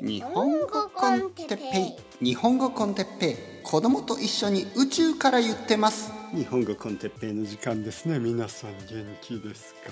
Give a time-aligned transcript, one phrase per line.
[0.00, 2.24] 日本語コンテッペイ。
[2.24, 3.36] 日本語コンテッペイ。
[3.64, 6.12] 子供と一緒に宇宙から言ってます。
[6.32, 8.20] 日本語コンテッペイの時間ですね。
[8.20, 9.90] 皆さん元気ですか？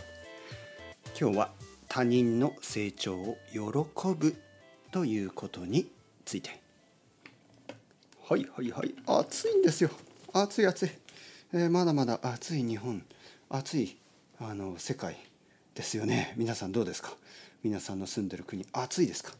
[1.20, 1.50] 今日は
[1.88, 3.58] 他人の成長を喜
[4.14, 4.36] ぶ
[4.92, 5.90] ということに
[6.24, 6.50] ついて。
[8.28, 8.94] はいはいはい。
[9.06, 9.90] 暑いんですよ。
[10.32, 10.90] 暑い暑い、
[11.52, 13.04] えーまだまだ暑い日本。
[13.48, 13.96] 暑い
[14.38, 15.16] あの世界
[15.74, 16.34] ですよね。
[16.36, 17.10] 皆さんどうですか？
[17.64, 19.32] 皆さんの住んでる国暑いですか？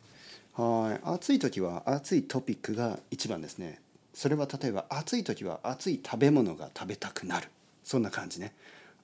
[0.56, 1.00] はい。
[1.04, 3.78] 暑い時は暑いトピックが一番ですね。
[4.14, 7.48] それは例えば暑い時は暑い食べ物が食べたくなる。
[7.84, 8.54] そんな感じね。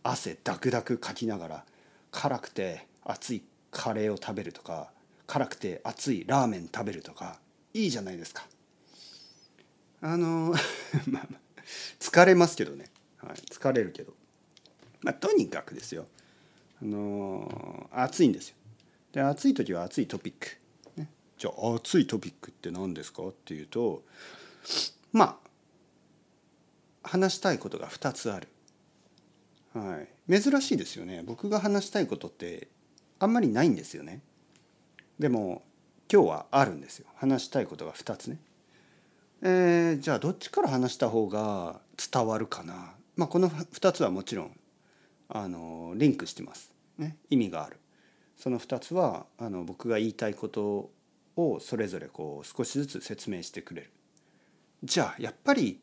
[0.02, 1.64] 汗ダクダクかきながら
[2.10, 4.90] 辛くて熱いカレーを食べるとか
[5.26, 7.38] 辛くて熱いラーメン食べるとか
[7.74, 8.46] いいじゃないですか。
[10.00, 10.54] あの
[11.06, 11.28] まあ
[12.00, 12.86] 疲れますけどね、
[13.18, 14.14] はい、疲れるけど。
[15.02, 16.06] まあとにかくですよ。
[16.80, 18.56] あの暑いんですよ。
[19.12, 20.56] で暑い時は暑いトピック、
[21.42, 23.24] じゃあ暑いトピックって何ですか？
[23.24, 24.04] っていうと
[25.12, 25.40] ま
[27.02, 28.46] あ話したいことが2つある、
[29.74, 31.24] はい、珍しいですよね。
[31.26, 32.68] 僕が話したいことって
[33.18, 34.20] あんまりないんですよね。
[35.18, 35.64] でも
[36.08, 37.08] 今日はあるんですよ。
[37.16, 38.38] 話したいことが2つね。
[39.42, 41.80] えー、じゃあどっちから話した方が
[42.12, 42.94] 伝わるかな？
[43.16, 44.56] まあこの2つはもちろん
[45.28, 47.78] あのリンクしてます、ね、意味がある。
[48.36, 50.92] その2つはあの僕が言いたいこと
[51.36, 53.90] をそれぞれこう少しずつ説明してくれる。
[54.82, 55.80] じゃあやっぱり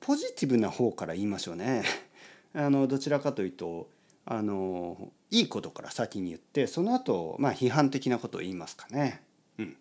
[0.00, 1.84] ポジティブな方から言いましょうね。
[2.54, 3.90] あのどちらかというと
[4.24, 9.22] あのいいことから先に言ってその後まあ批判的なことを言いますかね。
[9.58, 9.76] うん。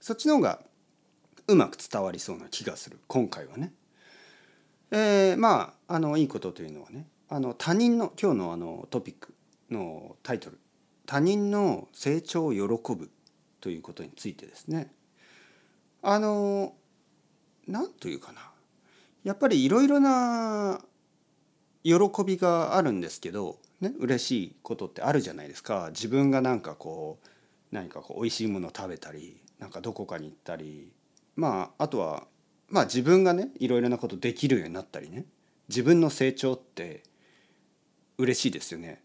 [0.00, 0.62] そっちの方が
[1.46, 2.98] うまく伝わりそうな気がする。
[3.08, 3.72] 今回はね。
[4.90, 9.34] えー、まああのいいことというのはねあの他人の今日のあのトピック
[9.70, 10.58] のタイトル
[11.06, 13.10] 「他人の成長を喜ぶ」
[13.64, 14.92] ということについてですね
[16.02, 16.74] あの
[17.66, 18.42] 何というかな
[19.24, 20.82] やっぱりいろいろな
[21.82, 21.94] 喜
[22.26, 27.28] びがあるんですけど、ね、嬉しいことってあるじゃないですか自分がなんかこう
[27.72, 30.92] 何かこう美味しいものを食べたりなんかどこかに行ったり
[31.34, 32.24] まああとは
[32.68, 35.24] まあ自分がねいろいろなことできるようになったりね
[35.70, 37.02] 自分の成長って
[38.18, 39.02] 嬉しいですよね。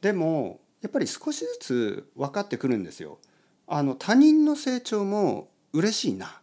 [0.00, 3.20] でもやっぱり少しずつ分かってくるんですよ。
[3.72, 6.40] あの他人の成長も嬉しいな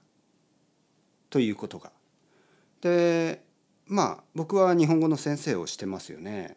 [1.29, 1.91] ということが。
[2.81, 3.43] で
[3.85, 6.55] まあ僕は日本語の先生をしてますよね。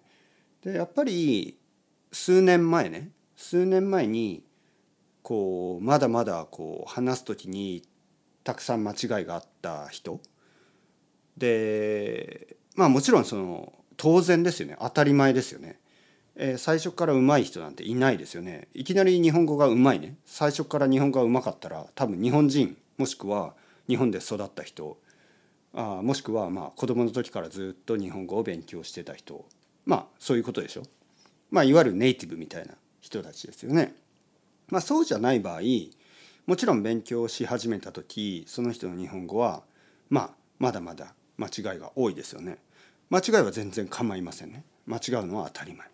[0.62, 1.58] でやっぱり
[2.12, 4.44] 数年前ね数年前に
[5.22, 7.82] こうまだまだこう話す時に
[8.44, 10.20] たくさん間違いがあった人
[11.36, 15.80] でまあもちろんその当然ですよね当たり前ですよね、
[16.36, 23.54] えー、最初から上手い人なんていないですよねいきなり日本語が上手いね最初から日本語が上手かったら多分日本人もしくは
[23.88, 24.98] 日本で育った人
[25.74, 29.44] あもしくはまあ子供の時からずっと日本語を勉強してた人
[29.84, 30.82] まあそういうことでしょ
[31.50, 33.94] まあいわゆるネイティブみたいな人たちですよね
[34.68, 35.60] まあそうじゃない場合
[36.46, 39.62] もちろん勉強し始めた時その人の日本語は
[40.08, 42.58] まあまだまだ間違いが多いですよね。
[43.08, 44.62] 間違いは全然構いませんね。
[44.86, 45.88] 間違うのは当たり前。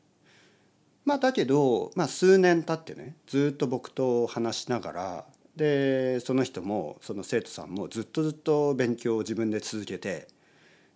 [1.06, 5.24] まあだけど、まあ、数年経ってねずっと僕と話しながら
[5.54, 10.26] でその人もその生徒さんもずっとずっと勉強を自分で続けて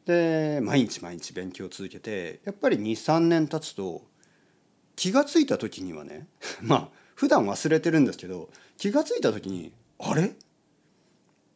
[0.06, 4.02] で毎日毎日勉強を続けてやっぱり23年経つと
[4.96, 6.26] 気が付いた時にはね
[6.60, 10.34] まあ普段忘れてるんですけど気が付いた時にあれ？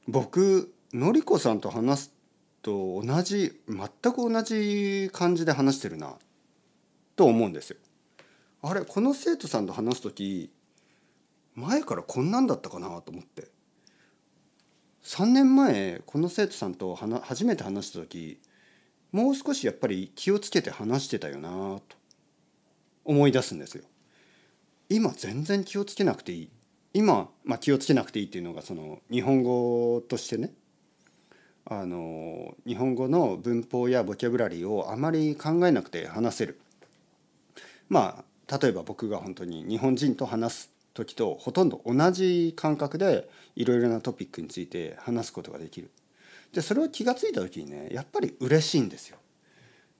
[0.07, 2.13] 僕のりこさんと話す
[2.63, 6.17] と同じ全く同じ感じで話してるな
[7.17, 7.79] と思うんですよ。
[8.67, 10.51] あれこの生徒さんと話す時
[11.55, 13.49] 前からこんなんだったかなと思って。
[15.03, 18.41] 3年前この生徒さんと初めて話した時
[19.13, 21.83] もう少しやっぱり気をつけて話してたよなと
[23.05, 23.85] 思い出すんですよ。
[24.89, 26.49] 今全然気をつけなくていい。
[26.95, 30.55] 今、まあ、気をつけなくていいっていうのがその日本語としてね。
[31.67, 36.59] あの日本語の文法やボキャブラリーをあまり考えなくて話せる。
[37.91, 45.91] まあ例えば僕が本当に日本人と話す時とほとんど同じ感覚でいろいろなトピックについて話すことができる。
[46.53, 49.19] でそれを気が付いた時にねやっぱり嬉しいんですよ。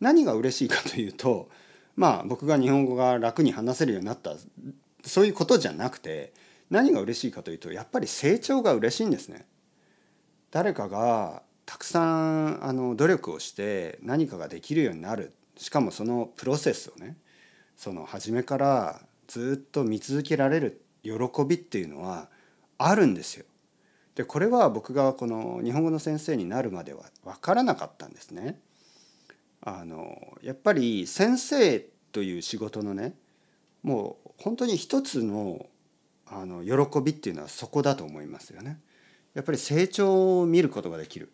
[0.01, 1.49] 何が嬉しいかというと
[1.97, 4.35] まあ僕が日本語が楽に話せるようになった
[5.05, 6.33] そういうことじゃなくて
[6.71, 9.47] 何が嬉しいかというとやっぱり成長が嬉しいんですね。
[10.51, 15.33] 誰かがたくさんあの努力をして何かができるようになる。
[15.57, 17.17] しかもそのプロセスをね
[17.77, 21.13] その初めからずっと見続けられる喜
[21.47, 22.29] びっていうのは
[22.79, 23.45] あるんですよ。
[24.15, 28.61] でこれは僕がこの日本語の先生になるまでは分からなかったんですね。
[29.61, 31.81] あのやっぱり先生
[32.13, 33.15] という仕事のね
[33.83, 35.67] もう本当に一つの
[36.27, 38.81] あの喜びっていうのはそこだと思いますよね。
[39.35, 41.31] やっぱり成長を見ることができる。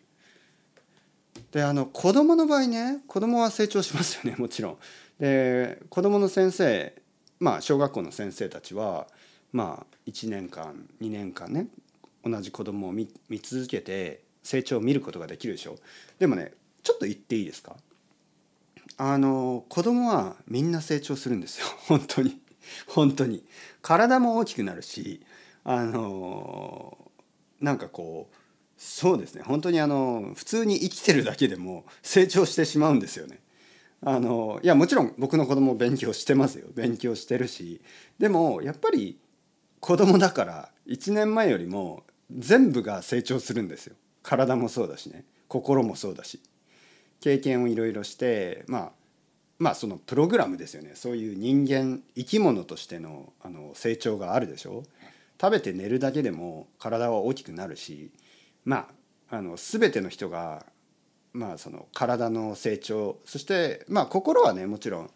[1.51, 4.77] であの子供の場合ね子供は成長しますよね もちろん。
[5.19, 6.93] で子供の先生
[7.39, 9.07] まあ小学校の先生たちは
[9.51, 11.67] まあ1年間2年間ね
[12.23, 13.07] 同じ子供を見
[13.41, 15.77] 続けて成長を見ることができるでしょ。
[16.19, 16.53] でもね
[16.83, 17.75] ちょっと言っていいですか？
[18.97, 21.65] あの子供はみんな成長するんですよ。
[21.87, 22.39] 本当に。
[22.87, 23.43] 本当に。
[23.81, 25.21] 体も大きくなるし
[25.63, 26.97] あの
[27.59, 28.35] なんかこう
[28.83, 29.43] そうですね。
[29.45, 33.37] 本当にあの普通に生きてるだけでも成長してしまうんですよね。
[34.03, 36.65] あのいやもちろん僕の子供勉強してますよ。
[36.73, 37.79] 勉強してるし。
[38.17, 39.19] でもやっぱり
[39.79, 42.05] 子供だから1年前よりも
[42.35, 43.95] 全部が成長するんですよ。
[44.23, 45.25] 体もそうだしね。
[45.47, 46.41] 心もそうだし。
[47.19, 48.91] 経験をいろいろしてまあ
[49.59, 50.93] まあそのプログラムですよね。
[50.95, 54.85] そういう人間生き物としてのあの成長があるでしょ。
[55.39, 58.09] 食べて寝るだけでも体は大きくなるし。
[58.65, 58.89] ま
[59.29, 60.65] ああの全ての人が
[61.33, 65.09] まあその体の成長そしてまあ心はねもちろん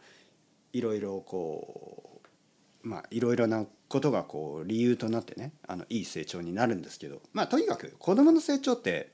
[0.73, 2.21] いろいろこ
[2.83, 9.11] うまあいろいろなことがこう理由となってねあのいい成長になるんですけどまあとにかく子どもの成長って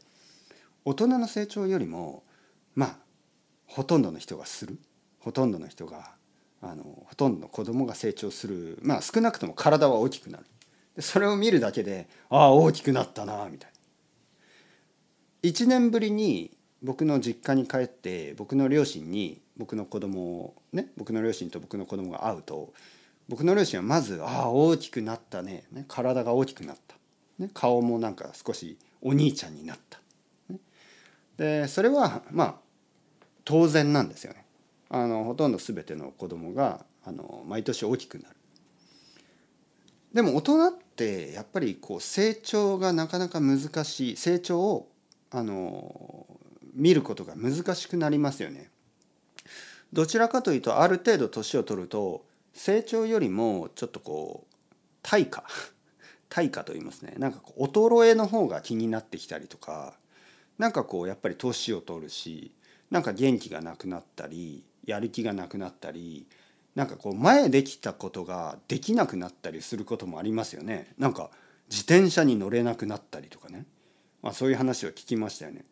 [0.85, 2.23] 大人の成長よりも
[2.75, 2.97] まあ
[3.71, 4.77] ほとんどの人がする。
[5.19, 6.11] ほとんどの人が
[6.61, 8.77] あのほとんどの子供が成長する。
[8.81, 10.45] まあ少なくとも体は大きくなる。
[10.95, 13.70] でそれを見るだけでああ大きくなったなみたいな。
[15.43, 16.51] 1年ぶりに
[16.83, 22.73] 僕の実家に帰って僕の両親に僕の子供をね僕の両親と僕の子供が会うと
[23.27, 26.95] 僕の両親はまず「ああ大きくなったね」ね体が大きくなった、
[27.39, 29.99] ね、顔もなんか少しお兄ちゃんになった、
[30.49, 30.59] ね、
[31.37, 32.55] でそれはまあ
[33.43, 34.45] 当然なんですよね。
[34.89, 38.35] あのほとんど全ての子供があの毎年大きくなる。
[40.13, 44.17] でも大人ってやっぱりこう成長がなかなか難しい。
[44.17, 44.90] 成長を
[45.31, 46.25] あの
[46.73, 48.69] 見ることが難しくなりますよね。
[49.93, 54.55] どちらかというとある程度年を取ると成長よりもちょっとこう
[55.01, 55.45] 対価。
[56.29, 57.15] 対価と言いますね。
[57.17, 59.97] なんかこう衰えの方が気になってきたりとか
[60.57, 62.53] なんかこうやっぱり年を取るし
[62.89, 66.25] なんか元気がなくなったりやる気がなくなったり
[66.75, 70.93] なんかこう前できたことができなくなったりすることもありますよね。
[70.97, 71.31] なんか
[71.69, 73.65] 自転車に乗れなくなったりとかね、
[74.21, 75.65] まあ、そういう話を聞きましたよね。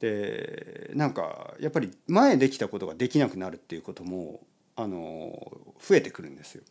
[0.00, 4.40] でなんかやっぱり前できたことができなくなるっていうことも
[4.74, 6.62] あの増えてくるんですよ。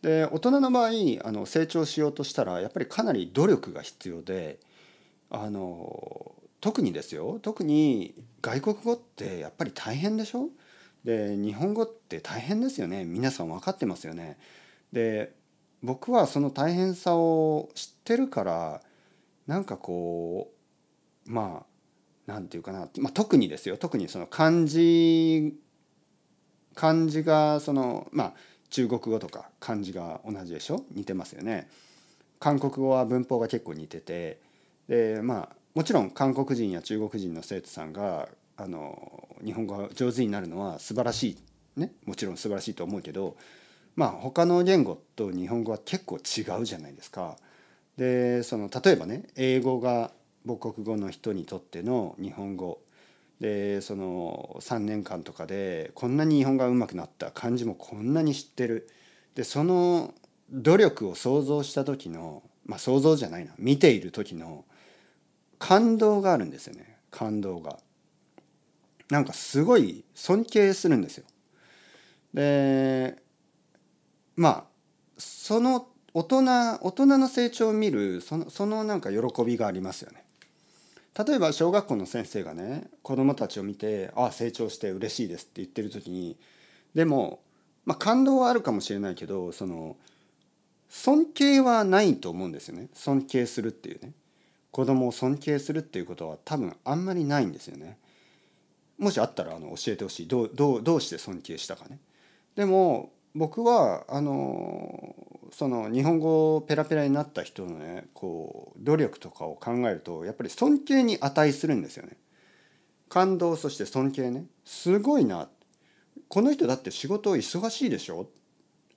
[0.00, 0.90] で大人の場合
[1.22, 4.58] あの成長しようとしたらやっぱりかなり努力が必要で
[5.28, 10.48] あの特にですよ特に外国語ってやっぱり大変でしょ？
[11.04, 14.38] で日本語って大変ですよね皆さん分かってますよね。
[14.92, 15.34] で
[15.82, 18.82] 僕はその大変さを知ってるから
[19.50, 20.52] なんかこ
[21.26, 21.66] うまあ
[22.26, 23.76] 何て言うかな、まあ、特にですよ。
[23.76, 25.58] 特にその漢字
[26.76, 28.34] 漢字がそのまあ
[28.68, 30.84] 中国語とか漢字が同じでしょ？
[30.92, 31.68] 似てますよね。
[32.38, 34.40] 韓国語は文法が結構似てて。
[34.86, 41.80] でまあもちろん韓国人や中国人の生徒さんがあの日本語が上手になるのは素晴らしい。
[41.80, 41.90] ね？
[42.06, 43.36] もちろん素晴らしいと思うけど
[43.96, 47.36] まあ他の言語と日本語は結構違うじゃないですか。
[48.00, 50.10] でその例えばね英語が
[50.46, 52.80] 母国語の人にとっての日本語
[53.40, 58.88] でその3年間とかでこんなに日本語がうまくなった漢字もこんなに知ってる
[59.34, 60.14] でその
[60.50, 64.64] 努力を想像した時のまあ想像じゃないな見ている時の
[65.58, 67.80] 感動があるんですよね感動が。
[69.10, 71.24] なんかすごい尊敬するんですよ。
[72.32, 73.18] で
[74.36, 74.64] まあ
[75.18, 76.42] その大人
[76.80, 80.24] 大人の成長を見るそのそのなんか喜びがありますよね。
[81.16, 86.36] 例えば小学校の先生がね子どもたちを見て「ああ成長して嬉しいです」って言ってる時に
[86.94, 87.40] でも、
[87.84, 89.96] まあ、感動はあるかもしれないけどその
[90.88, 94.12] 尊敬はないと思うんですよね尊敬するっていうね
[94.70, 97.98] 子供を尊敬するっていうことは多分あんまりないんですよね。
[98.98, 101.98] もしあったらあの教えてほしいどうどうどうして尊敬したかね。
[102.54, 105.14] でも僕はあの
[105.52, 112.16] その日本語ペラペラになった人のねこう努力とかを考えるとやっぱり尊敬に値するんですよね。
[113.08, 114.46] 感動そして尊敬ね。
[114.64, 115.48] すごいな。
[116.28, 118.28] この人だって仕事忙しいでしょ？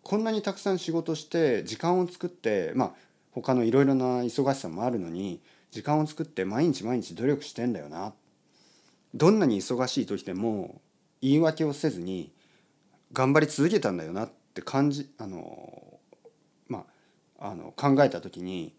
[0.03, 2.91] こんなにたくさん仕事して時間を作ってまあ
[3.31, 8.13] 他のいろいろな忙しさもあるのに時間を作って毎日毎日努力してんだよな。
[9.15, 10.81] どんなに忙しい時でも
[11.21, 12.31] 言い訳をせずに
[13.13, 15.99] 頑張り続けたんだよなって感じあの
[16.67, 16.85] ま
[17.39, 18.73] ああの考えた時に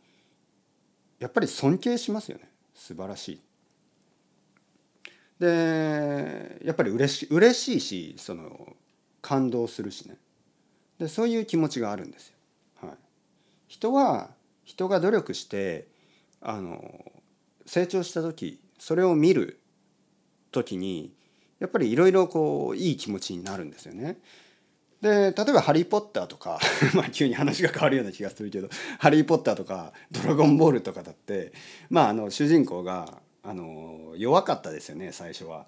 [1.20, 3.40] やっぱり尊敬しますよね素晴らしい。
[5.38, 8.76] でやっぱり嬉し嬉しいしその
[9.20, 10.16] 感動するしね
[10.98, 12.34] でそういう気持ちがあるんですよ。
[12.82, 12.96] はい、
[13.68, 14.30] 人は
[14.64, 15.88] 人が努力して
[16.40, 16.82] あの
[17.66, 19.60] 成長した時それを見る
[20.52, 21.12] 時に
[21.64, 24.18] やっぱりいろいろこういい気持ちになるんですよね。
[25.00, 26.60] で例えば「ハリー・ポッター」とか
[26.94, 28.68] まあ急に話が変わるような気がするけど
[29.00, 31.54] 「ハリー・ポッター」とか「ドラゴンボール」とかだって
[31.88, 35.66] まああの主人公があの弱かったですよね最初は。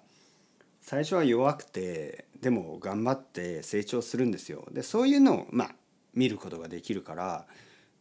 [0.81, 4.67] 最初は弱くてでも頑張って成長するんですよ。
[4.71, 5.75] でそういうのをまあ
[6.13, 7.47] 見ることができるから、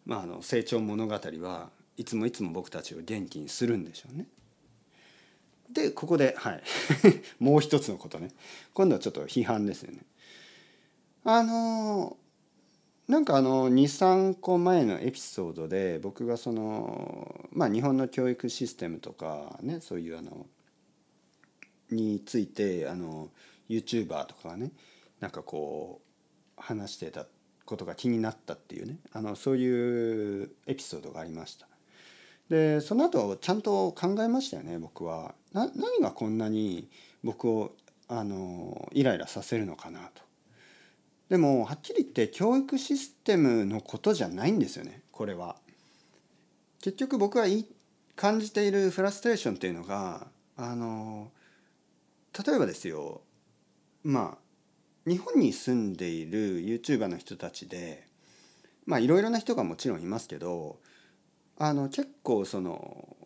[0.05, 4.27] まあ、あの成長物語はいつもいつも僕たちを元気にするんでしょうね。
[5.71, 6.63] でここではい
[7.39, 8.31] もう一つのことね
[8.75, 9.99] 今度はちょっと批判ですよね。
[11.25, 12.17] あの
[13.09, 20.47] なんかあの23個前のエピソードで僕がそのまあ日本の教育システムとかねそういうあの
[21.91, 23.31] についてあの
[23.69, 24.73] YouTuber とかがね
[25.21, 26.01] なんかこ
[26.59, 27.27] う話してた
[27.65, 31.69] ことが気になったっていうねあのそういうエピソードがありました。
[32.49, 35.35] でその後ちゃんと考えましたよね僕は。
[35.53, 36.89] な何がこんなに
[37.25, 37.73] 僕を
[38.09, 40.23] あのイライラさせるのかなと。
[41.29, 45.57] でもはっきり言って教育システムのことじゃないんですよねこれは。
[46.81, 47.47] 結局僕が
[48.15, 51.31] 感じているフラストレーションっていうのがあの
[52.47, 53.23] 例えばですよ
[54.05, 58.07] まあ日本に住んでいる YouTuber の人たちで
[58.85, 60.79] まあいろいろな人がもちろんいますけど
[61.59, 63.17] あの結構その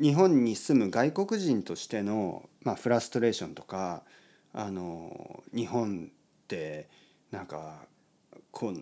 [0.00, 4.02] 日本に住む外国人としての、まあ、フラストレーションとか
[4.52, 6.88] あの日本って
[7.30, 7.86] なんか
[8.50, 8.78] こう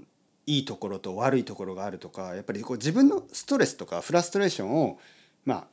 [0.46, 4.98] いいところと悪いところがあるとかやっぱりこう自分のストレスとかフラストレーションを
[5.44, 5.64] まあ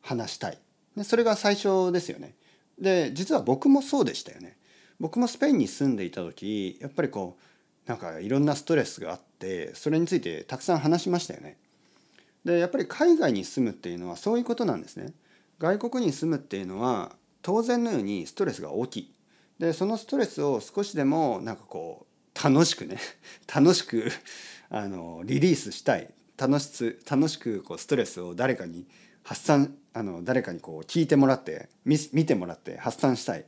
[0.00, 0.58] 話したい
[1.04, 2.34] それが最初ですよね。
[2.78, 4.58] で実は僕もそうでしたよね。
[5.00, 7.38] 僕もスペインに住んでいた時やっぱりこ
[7.86, 11.56] うなんかいろんなストレスがあってそれについてたくさん話しましたよね。
[12.44, 15.12] でやっぱり海外に住むっていうのはそういうことなんですね。
[15.58, 19.14] 外国に住むっていうのは当然のようにストレスが大きい。
[19.58, 22.98] でそのストレスを少しでもなんかこう楽しくね
[23.54, 24.10] 楽しく
[24.70, 28.86] あのリリースしたい楽し楽しくこうストレスを誰かに
[29.22, 33.44] 発散あの誰かにこう聞いてもらって見てもらって発散したい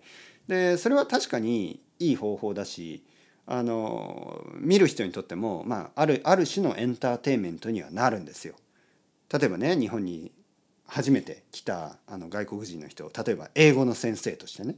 [0.46, 3.02] でそれは確かにいい方法だし
[3.46, 8.54] あの見る人にとっても、まあ、あるある種のエンターテインメントにはなるんですよ。
[9.32, 10.32] 例えばね日本に
[10.86, 14.76] 初めて来たあの外国人の人例えば英語の先生としてね。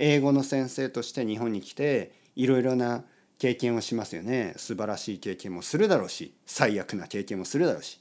[0.00, 3.02] 英語の先生として日本に来ていろいろな
[3.38, 4.54] 経験をしますよね。
[4.56, 8.00] 素晴らしい経験もするだろうし最悪な経験もするだろうし。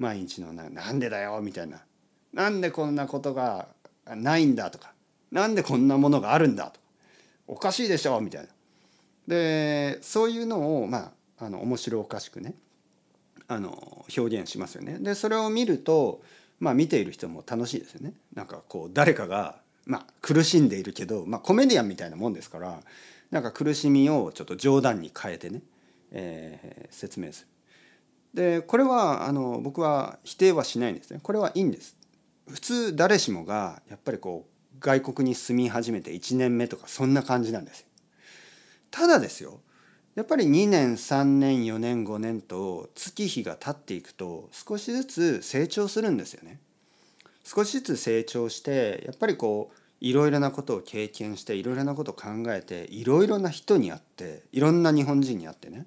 [0.00, 1.84] 毎日のな「なんでだよ」みたいな
[2.32, 3.68] 「なんでこんなことが
[4.06, 4.94] ないんだ」とか
[5.30, 6.86] 「なんでこんなものがあるんだ」とか
[7.46, 8.48] 「おかしいでしょ」みたいな。
[9.28, 12.54] でそういうのをまああの面白おかしくね
[13.50, 14.98] あの表現しますよね。
[15.00, 16.22] でそれを見ると、
[16.60, 18.12] まあ、見ている人も楽しいですよね。
[18.32, 22.80] なんかこう誰かが、まあ、苦しんでいるけど、まあ、コメディアンみたいなもんですから
[23.32, 25.62] なんか苦しみをちょっと冗談に変えてね、
[26.12, 27.48] えー、説明する。
[28.34, 31.18] でこれはあの僕は否定はしないんですね。
[31.20, 31.96] これはいいんです。
[32.48, 37.86] 普通誰しもがやっぱりこう外国に住み始めて1年目とかそんな感じなんですよ。
[38.92, 39.60] ただですよ
[40.14, 46.58] やっぱり2年3年4年5年と月日が経っていくと少しずつ成長するんですよね。
[47.44, 55.86] 少しずつ成長してやっぱりこういろいろなことを経験していろいろなことを考えていろいろな人に会っていろんな日本人に会ってね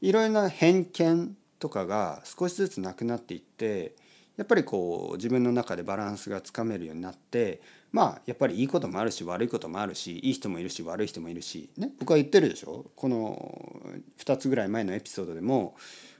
[0.00, 3.94] いろいろな偏見とかが少しずつなくなっていって
[4.40, 7.60] やっぱりこう自分の中でバランスがつかめるようになって
[7.92, 12.86] まあやっぱりいいこともあるし悪いこともあるしいい人もいるし悪い人もいるし、ね、僕は言ってるでしょ？
[12.96, 15.76] この2つぐらい前のエピソードでも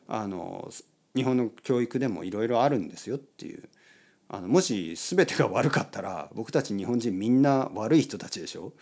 [0.07, 0.71] あの
[1.17, 3.71] 日本の教育でもいろいろあるんですよっていう。
[4.29, 8.75] あのもし全てが悪かったら僕たち日本人みんな悪い人たちでしょ？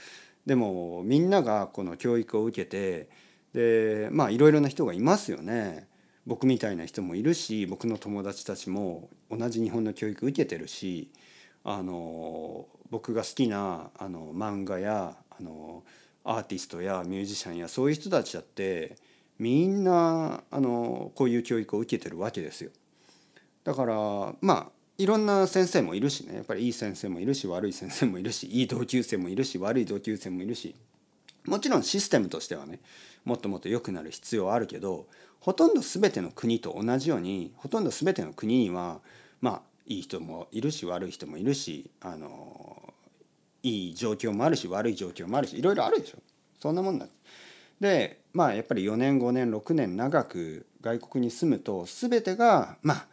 [0.47, 3.09] でもみんながこの教育を受けて
[3.55, 5.88] でまあいろいろな人がいますよね。
[6.29, 11.11] 僕みたいな人もいるし僕の友達たちも同じ日本の教育受けてるし
[11.65, 15.85] あの僕が好きなあの漫画やあの
[16.25, 18.97] アーティストやミュージシャンやそういう人たちだって
[19.39, 22.71] みんなあのこういう教育を受けてるわけですよ。
[23.65, 24.67] だからまあ
[24.99, 30.75] いろんな先生もいるしねやっぱりいい先生もいるし悪い先生もいるしいい同級生もいるし悪い同級生もいるし
[31.49, 32.81] もちろんシステムとしてはね
[33.25, 35.07] もっともっと良くなる必要はあるけど
[35.41, 39.01] ほとんど全ての国と同じようにほとんど全ての国には
[39.41, 42.95] まあいい人もいるし悪い人もいるしあの
[43.63, 46.19] いい状況もあるし悪い状況もあるしいろいろあるでしょ
[46.59, 47.09] そんなもんなん
[47.81, 53.07] でまあやっぱり4年5年6年長く外国に住むと全てがまあ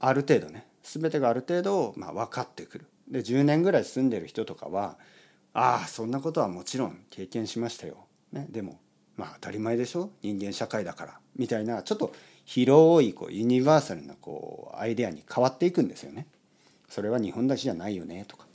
[0.00, 2.86] ある程度ね全てがある程度、まあ、分かってくる。
[3.08, 4.96] で10年ぐらい住んでる人とかは
[5.54, 8.06] ああそんなことはもちろん経験しましたよ。
[8.32, 8.78] ね、でも
[9.16, 10.10] まあ当たり前でしょ？
[10.22, 16.26] 人間社会だからみたいなちょっと広いこうユニバーサルなこうアイデアに変わっていくんですよね。
[16.88, 18.46] それは日本だけじゃないよねとか。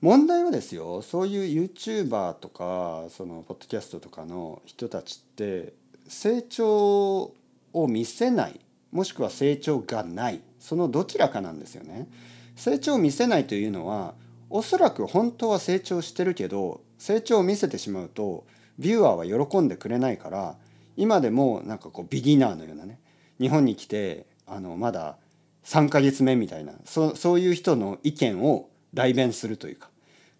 [0.00, 5.74] 問題はですよそういう YouTuber とかそのポッドキャストとかの人たちって
[6.08, 7.32] 成長
[7.72, 8.60] を見せない
[8.92, 12.08] もしくは成長がないそのどちらかなんですよね。
[12.56, 14.14] 成長を見せないというのは
[14.50, 18.44] おそらく本当は成長してるけど成長を見せてしまうと
[18.78, 20.56] ビューアーは喜んでくれないから
[20.96, 22.98] 今でもなんかこうビギナーのようなね
[23.40, 25.16] 日本に来てあのまだ
[25.64, 29.88] 3ヶ月目みたいなそそういう人の意見を代弁するというか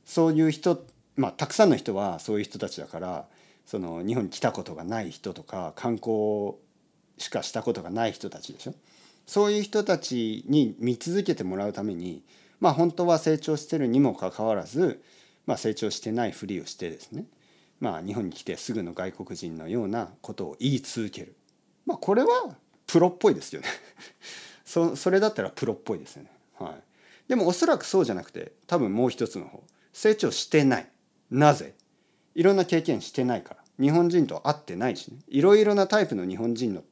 [0.04, 0.84] そういう人
[1.16, 3.26] まあたくさんの人はそういう人たちだから
[3.64, 6.54] その日本に来たことがない人とか観光
[7.18, 8.74] しかしたことがない人たちでしょ？
[9.26, 12.24] そういう人たちに見続けてもらうために
[12.60, 15.02] まあ本当は成長してるにもかかわらず、
[15.46, 17.24] まあ、成長してないふりをしてですね
[17.80, 21.34] まあ日本に来てすぐの外国人のようなことを言い続ける。
[21.86, 23.68] まあこれはプロっぽいですよね
[24.64, 26.30] そそれだったらプロっぽいですよね。
[26.58, 26.82] はい、
[27.28, 29.62] でもおそらくそうじゃなくて多分もう一つの方
[29.92, 30.90] 成長してない。
[31.30, 31.74] なぜ？
[32.34, 36.82] いろんな経験してないから日本人と会ってないしねいろいろなタイプの日本人の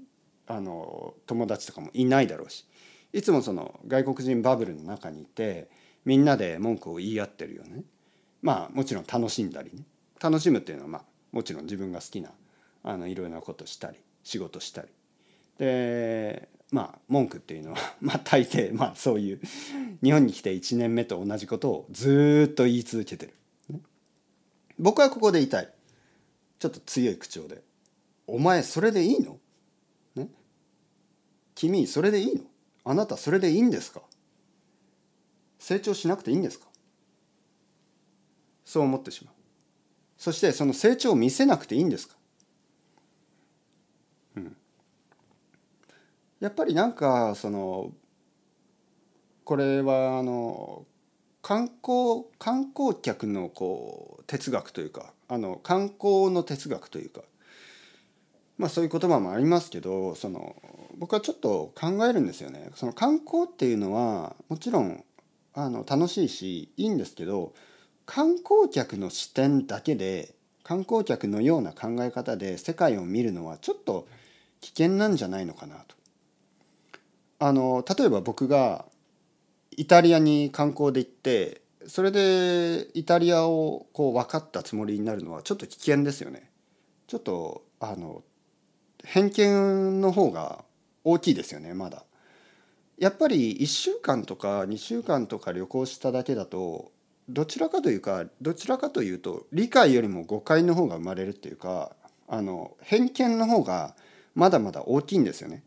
[0.47, 2.67] あの友達とかもいないだろうし
[3.13, 5.69] いつもその外国人バブルの中にいて
[6.05, 7.83] みんなで文句を言い合ってるよね。
[8.43, 9.83] まあもちろん楽しんだりね。
[10.21, 12.31] 楽しむっていうのはまあもちろん自分が好きな
[12.83, 14.89] あのいろいろなことしたり仕事したり。
[15.59, 19.41] でまあ文句っていうのは まあ大抵まあそういう
[20.03, 23.35] 日本に来て1年目と同じことをずっと言い続けてる、
[23.71, 23.81] ね、
[24.79, 25.73] 僕はここで言いたい。
[26.59, 27.63] ちょっと強い口調で
[28.27, 29.39] 「お前それでいいの？
[30.17, 30.29] ね。
[31.55, 32.43] 君それでいいの？
[32.91, 34.01] あなたそれでいいんですか？
[35.59, 36.67] 成長しなくていいんですか？
[38.65, 39.35] そう思ってしまう。
[40.17, 42.15] そしてその成長を見せなくていいんですか？
[44.37, 44.57] うん。
[46.41, 47.93] やっぱりなんかその
[49.45, 50.87] これはあの
[51.43, 57.21] 観光観光客のこう哲学というかあの観光の哲学というか
[58.59, 60.57] まあそういう言葉もありますけどその
[60.99, 62.71] 僕はちょっと考えるんですよね。
[62.75, 65.05] その観光っていうのはもちろん
[65.55, 67.55] あの楽しいしいいんですけど
[68.05, 74.07] 観光客の視点だけで観光客のような考え方で世界を見るのはちょっと
[74.61, 75.97] 危険なんじゃないのかなと。
[77.41, 78.85] あの例えば僕が
[79.71, 86.51] イタリアに観光で行ってそれでイタリアをこう分かったつもりになるのはちょっと危険ですよね。
[87.07, 88.23] ちょっとあの
[89.05, 90.65] 偏見の方が
[91.05, 92.05] 大きいですよねまだ。
[92.99, 96.91] やっぱり1週間とか2週間とか旅行しただけだと
[97.29, 101.93] どちらかというかどちらかというと理解よりも誤解の方が生まれるっていうか
[102.27, 103.95] あの偏見の方が
[104.35, 105.63] まだまだ大きいんですよね。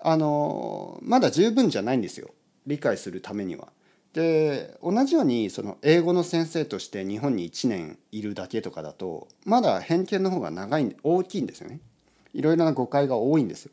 [0.00, 2.30] あのまだ十分じゃないんですよ
[2.66, 3.72] 理解するためには。
[4.12, 11.80] で同じようにその英語の先生として日本に1年いるだけとかだとまだ偏見の方が長い大きいんですよね。
[12.34, 13.72] いろいろな誤解が多いんですよ。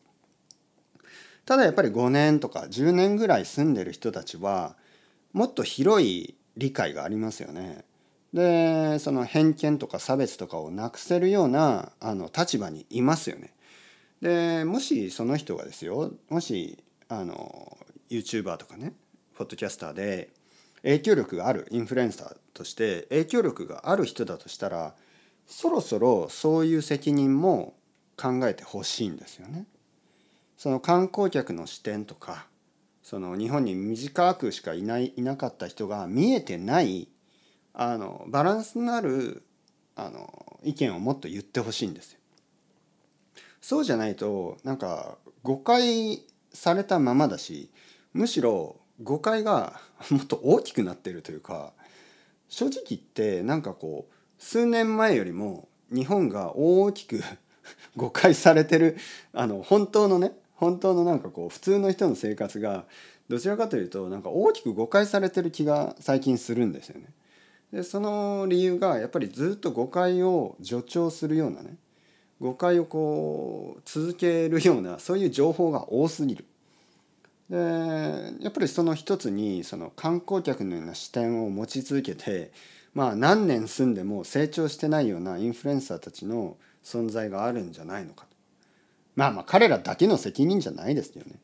[1.45, 4.75] ただやっぱり5年とか10年ぐらい住んでる人たちは
[5.33, 7.83] もっと広い理解がありますよね。
[8.33, 13.53] でその偏見とか差別とかをなくせるようなあの立場にいますよね。
[14.21, 16.77] でもしその人がですよもし
[17.09, 17.77] あの
[18.09, 18.93] YouTuber とかね
[19.35, 20.29] ポッドキャスターで
[20.83, 24.93] 影響力があるインフルエンサーとして影響力がある人だとしたら
[25.47, 27.73] そろそろそういう責任も
[28.21, 29.65] 考えてほしいんですよね。
[30.57, 32.45] その観光客の視点とか
[33.01, 37.07] その日本に短くしかいないいなかった人が見えてない
[37.73, 39.43] あのバランスのある
[39.95, 42.19] あの意見をもっと言ってほしいんですよ。
[43.59, 47.71] そうじゃないとなんか誤解されたままだし
[48.13, 49.79] むしろ誤解が
[50.09, 51.73] もっと大きくなってるというか
[52.49, 57.23] 正直言ってなんかこう数年前よりも日本が大きく
[57.95, 58.97] 誤解されてる
[59.33, 62.85] あの本当のね本当のなんかこう普通の人の生活が
[63.29, 67.07] どちらかというとなんか大きく誤解されてる気が最近するんですよね。
[67.71, 71.77] でその理由がやっぱりずっと誤解を助長するようなね
[72.41, 76.45] 誤解をこう続けるようなそういう情報が多すぎる。
[77.49, 77.57] で
[78.43, 82.51] やっぱりその一つにその観光客のような視点を持ち続けて
[82.93, 88.35] まあ何年住んでも成長してないようなインフルエンサーたちの存在があるんじゃないのかと。
[89.15, 91.39] まあまあ彼らだけの責任じゃないですよね。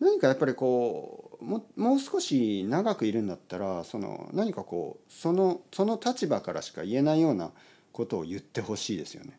[0.00, 7.50] 何かやっぱりこうももう少し長くいるんだったらその何かこうそのその立場からしか言えないような
[7.92, 9.38] ことを言ってほしいですよね。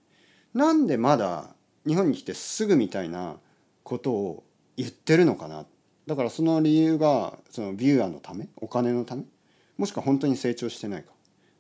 [0.54, 1.50] なんでまだ
[1.86, 3.38] 日本に来てすぐみたいな
[3.84, 4.44] ことを
[4.76, 5.66] 言ってるのかな。
[6.08, 9.24] だからその理由がそのビューアーのためお金のため
[9.78, 11.12] もしくは本当に成長してないか。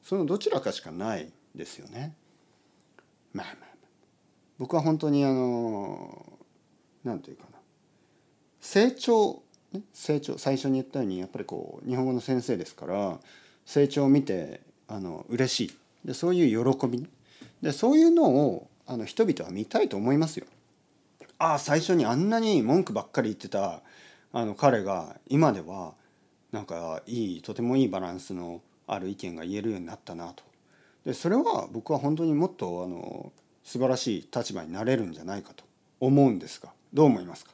[0.03, 2.15] そのどちらかしかないですよね。
[3.33, 3.66] まあまあ、まあ、
[4.59, 6.39] 僕は本当にあの
[7.03, 7.57] 何て言うかな。
[8.59, 9.41] 成長
[9.93, 13.19] 成長最初に言ったようにやっぱりこう日本語の先生ですから
[13.65, 15.77] 成長を見てあの嬉しい。
[16.05, 17.07] でそういう喜び
[17.61, 20.45] でそういうのをあの人々は見たいと思いますよ。
[21.39, 23.81] ああ最初にあんなに文句ばっかり言ってた
[24.33, 25.93] あの彼が今では
[26.51, 30.43] なんかいいとてもいいバランスのある意見が言えるようになったなと。
[31.05, 33.31] でそれは僕は本当にもっとあの
[33.67, 35.65] 素晴らしい立場になれるんじゃないかと
[35.99, 37.51] 思うんですがどう思いますか？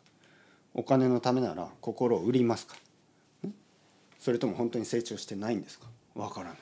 [0.76, 2.76] お金のためなら心を売りますか？
[4.20, 5.88] それとも本当に成長してないんですか？
[6.14, 6.58] わからない。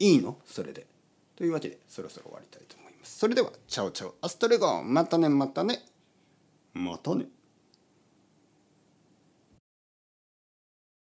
[0.00, 0.36] いいの？
[0.44, 0.86] それで。
[1.34, 3.18] というわけでそろそろ終わりたいと思います。
[3.18, 4.14] それではチャオチャオ。
[4.20, 4.82] アストレゴ。
[4.82, 5.78] ンまたねまたね。
[6.74, 7.24] またね。